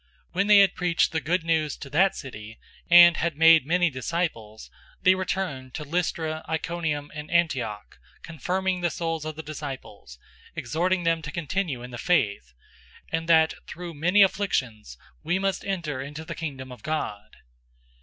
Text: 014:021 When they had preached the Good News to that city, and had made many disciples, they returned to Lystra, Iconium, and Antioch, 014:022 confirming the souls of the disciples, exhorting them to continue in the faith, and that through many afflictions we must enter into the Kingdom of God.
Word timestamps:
014:021 0.01 0.07
When 0.33 0.47
they 0.47 0.57
had 0.61 0.73
preached 0.73 1.11
the 1.11 1.21
Good 1.21 1.43
News 1.43 1.77
to 1.77 1.87
that 1.91 2.15
city, 2.15 2.57
and 2.89 3.17
had 3.17 3.37
made 3.37 3.67
many 3.67 3.91
disciples, 3.91 4.71
they 5.03 5.13
returned 5.13 5.75
to 5.75 5.83
Lystra, 5.83 6.43
Iconium, 6.49 7.11
and 7.13 7.29
Antioch, 7.29 7.99
014:022 8.21 8.23
confirming 8.23 8.81
the 8.81 8.89
souls 8.89 9.25
of 9.25 9.35
the 9.35 9.43
disciples, 9.43 10.17
exhorting 10.55 11.03
them 11.03 11.21
to 11.21 11.29
continue 11.31 11.83
in 11.83 11.91
the 11.91 11.99
faith, 11.99 12.55
and 13.11 13.29
that 13.29 13.53
through 13.67 13.93
many 13.93 14.23
afflictions 14.23 14.97
we 15.21 15.37
must 15.37 15.63
enter 15.63 16.01
into 16.01 16.25
the 16.25 16.33
Kingdom 16.33 16.71
of 16.71 16.81
God. 16.81 17.37